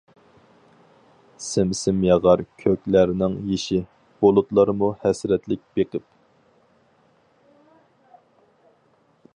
سىم-سىم 1.47 1.99
ياغار 2.07 2.43
كۆكلەرنىڭ 2.63 3.35
يېشى، 3.51 3.79
بۇلۇتلارمۇ 4.23 4.89
ھەسرەتلىك 5.05 5.63
بېقىپ. 5.77 6.09